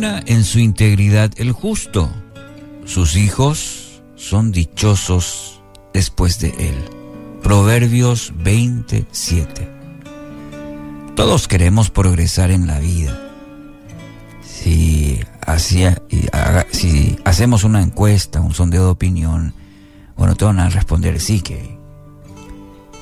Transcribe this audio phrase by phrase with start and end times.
[0.00, 2.08] En su integridad el justo.
[2.84, 5.60] Sus hijos son dichosos
[5.92, 6.76] después de él.
[7.42, 9.68] Proverbios 27.
[11.16, 13.18] Todos queremos progresar en la vida.
[14.40, 15.18] Si,
[16.70, 19.52] si hacemos una encuesta, un sondeo de opinión,
[20.16, 21.76] bueno, te van a responder sí, que,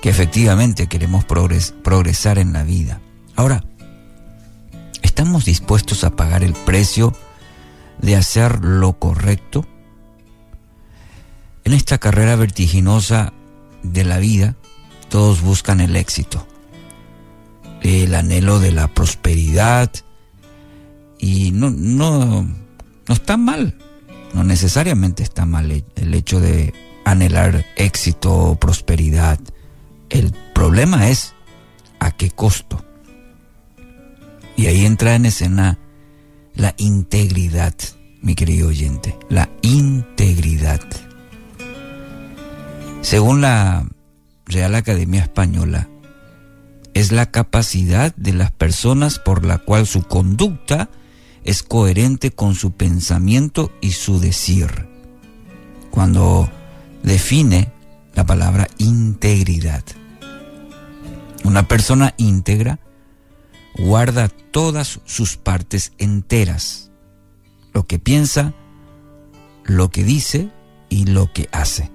[0.00, 3.02] que efectivamente queremos progresar en la vida.
[3.36, 3.62] Ahora,
[5.18, 7.12] ¿estamos dispuestos a pagar el precio
[8.00, 9.66] de hacer lo correcto?
[11.64, 13.32] En esta carrera vertiginosa
[13.82, 14.54] de la vida,
[15.08, 16.46] todos buscan el éxito,
[17.82, 19.90] el anhelo de la prosperidad,
[21.18, 23.76] y no, no, no está mal,
[24.34, 26.72] no necesariamente está mal el hecho de
[27.04, 29.40] anhelar éxito o prosperidad.
[30.10, 31.34] El problema es
[31.98, 32.84] a qué costo.
[34.58, 35.78] Y ahí entra en escena
[36.56, 37.74] la integridad,
[38.20, 40.80] mi querido oyente, la integridad.
[43.00, 43.88] Según la
[44.46, 45.88] Real Academia Española,
[46.92, 50.90] es la capacidad de las personas por la cual su conducta
[51.44, 54.88] es coherente con su pensamiento y su decir.
[55.92, 56.50] Cuando
[57.04, 57.70] define
[58.16, 59.84] la palabra integridad.
[61.44, 62.80] Una persona íntegra
[63.78, 66.90] guarda todas sus partes enteras,
[67.72, 68.52] lo que piensa,
[69.64, 70.50] lo que dice
[70.88, 71.90] y lo que hace.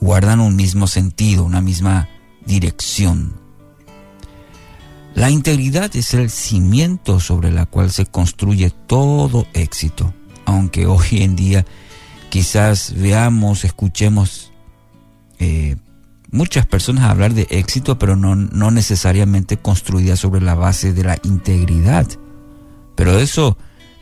[0.00, 2.08] Guardan un mismo sentido, una misma
[2.46, 3.34] dirección.
[5.14, 10.12] La integridad es el cimiento sobre la cual se construye todo éxito,
[10.44, 11.64] aunque hoy en día
[12.30, 14.52] quizás veamos, escuchemos
[15.38, 15.76] eh,
[16.34, 21.18] muchas personas hablar de éxito, pero no, no necesariamente construida sobre la base de la
[21.22, 22.06] integridad.
[22.96, 23.56] Pero eso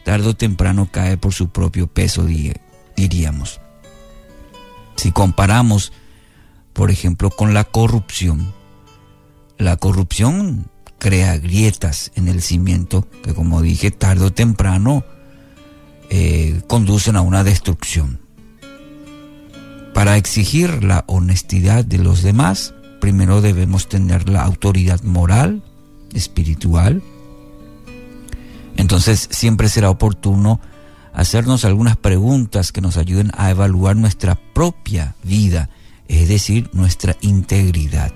[0.04, 2.26] tarde o temprano cae por su propio peso,
[2.96, 3.60] diríamos.
[4.96, 5.92] Si comparamos,
[6.72, 8.52] por ejemplo, con la corrupción,
[9.58, 15.04] la corrupción crea grietas en el cimiento que, como dije, tarde o temprano
[16.10, 18.21] eh, conducen a una destrucción.
[19.94, 25.62] Para exigir la honestidad de los demás, primero debemos tener la autoridad moral,
[26.14, 27.02] espiritual.
[28.76, 30.60] Entonces siempre será oportuno
[31.12, 35.68] hacernos algunas preguntas que nos ayuden a evaluar nuestra propia vida,
[36.08, 38.12] es decir, nuestra integridad.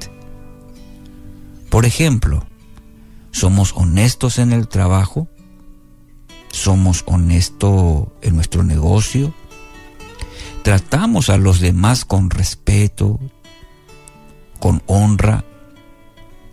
[1.69, 2.47] Por ejemplo,
[3.33, 5.29] ¿somos honestos en el trabajo?
[6.53, 9.35] ¿Somos honestos en nuestro negocio?
[10.67, 13.21] Tratamos a los demás con respeto,
[14.59, 15.45] con honra,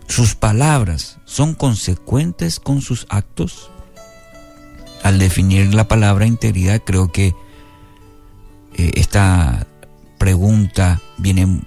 [0.06, 3.72] sus palabras son consecuentes con sus actos.
[5.02, 7.34] Al definir la palabra integridad, creo que
[8.76, 9.66] eh, esta
[10.16, 11.62] pregunta viene,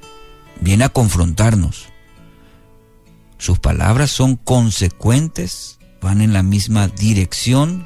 [0.62, 1.88] viene a confrontarnos.
[3.38, 7.86] Sus palabras son consecuentes, van en la misma dirección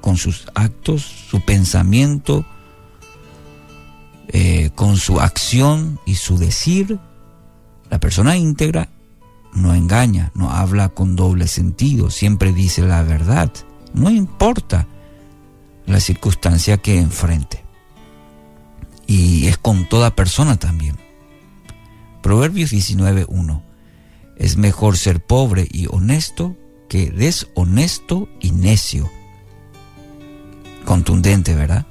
[0.00, 2.46] con sus actos, su pensamiento,
[4.28, 6.98] eh, con su acción y su decir,
[7.90, 8.88] la persona íntegra
[9.52, 13.52] no engaña, no habla con doble sentido, siempre dice la verdad,
[13.92, 14.88] no importa
[15.86, 17.62] la circunstancia que enfrente.
[19.06, 20.96] Y es con toda persona también.
[22.22, 23.62] Proverbios 19.1.
[24.36, 26.56] Es mejor ser pobre y honesto
[26.88, 29.10] que deshonesto y necio.
[30.84, 31.86] Contundente, ¿verdad?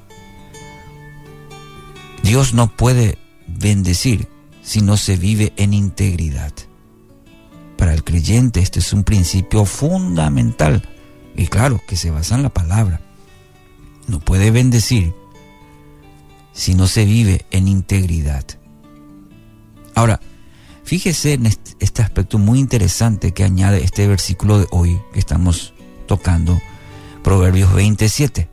[2.23, 3.17] Dios no puede
[3.47, 4.29] bendecir
[4.63, 6.53] si no se vive en integridad.
[7.77, 10.87] Para el creyente este es un principio fundamental
[11.35, 13.01] y claro que se basa en la palabra.
[14.07, 15.13] No puede bendecir
[16.53, 18.45] si no se vive en integridad.
[19.93, 20.21] Ahora,
[20.85, 25.73] fíjese en este aspecto muy interesante que añade este versículo de hoy que estamos
[26.07, 26.61] tocando,
[27.21, 28.47] Proverbios 27.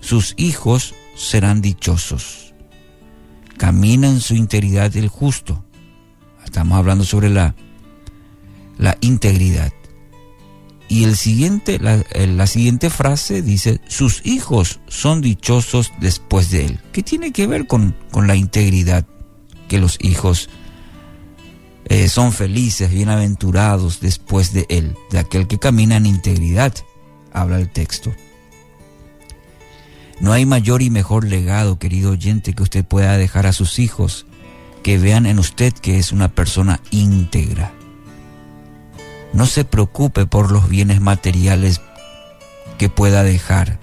[0.00, 2.47] Sus hijos serán dichosos
[3.58, 5.62] camina en su integridad el justo.
[6.44, 7.54] Estamos hablando sobre la,
[8.78, 9.72] la integridad.
[10.88, 16.80] Y el siguiente, la, siguiente frase dice, sus hijos son dichosos después de él.
[16.92, 19.06] ¿Qué tiene que ver con, con la integridad?
[19.68, 20.48] Que los hijos
[21.84, 26.72] eh, son felices, bienaventurados después de él, de aquel que camina en integridad,
[27.34, 28.14] habla el texto.
[30.20, 34.26] No hay mayor y mejor legado, querido oyente, que usted pueda dejar a sus hijos,
[34.82, 37.72] que vean en usted que es una persona íntegra.
[39.32, 41.80] No se preocupe por los bienes materiales
[42.78, 43.78] que pueda dejar.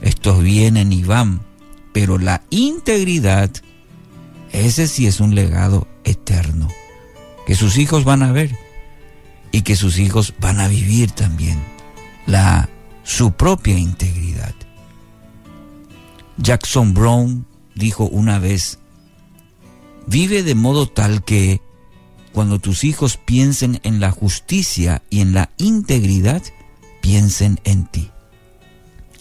[0.00, 1.40] Estos vienen y van,
[1.92, 3.50] pero la integridad,
[4.52, 6.68] ese sí es un legado eterno,
[7.46, 8.56] que sus hijos van a ver
[9.52, 11.58] y que sus hijos van a vivir también
[12.26, 12.68] la
[13.02, 14.54] su propia integridad.
[16.38, 18.78] Jackson Brown dijo una vez,
[20.06, 21.60] vive de modo tal que
[22.32, 26.42] cuando tus hijos piensen en la justicia y en la integridad,
[27.00, 28.10] piensen en ti.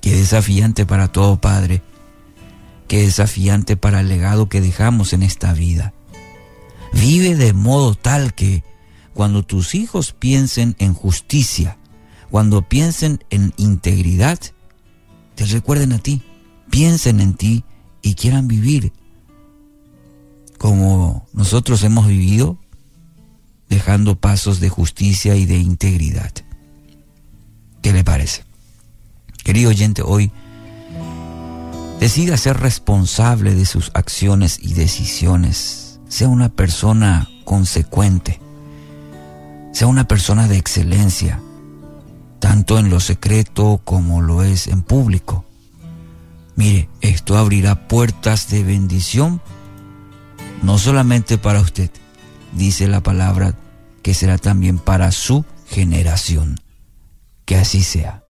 [0.01, 1.81] Qué desafiante para todo padre,
[2.87, 5.93] qué desafiante para el legado que dejamos en esta vida.
[6.93, 8.63] Vive de modo tal que
[9.13, 11.77] cuando tus hijos piensen en justicia,
[12.29, 14.39] cuando piensen en integridad,
[15.35, 16.21] te recuerden a ti,
[16.69, 17.63] piensen en ti
[18.01, 18.91] y quieran vivir
[20.57, 22.57] como nosotros hemos vivido,
[23.69, 26.31] dejando pasos de justicia y de integridad.
[27.81, 28.43] ¿Qué le parece?
[29.43, 30.31] Querido oyente, hoy
[31.99, 35.99] decida ser responsable de sus acciones y decisiones.
[36.09, 38.39] Sea una persona consecuente.
[39.73, 41.39] Sea una persona de excelencia,
[42.39, 45.45] tanto en lo secreto como lo es en público.
[47.27, 49.41] Esto abrirá puertas de bendición,
[50.63, 51.91] no solamente para usted,
[52.53, 53.53] dice la palabra,
[54.01, 56.57] que será también para su generación.
[57.43, 58.23] Que así sea.